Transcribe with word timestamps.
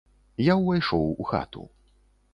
Я 0.45 0.55
ўвайшоў 0.61 1.05
у 1.25 1.31
хату. 1.33 1.69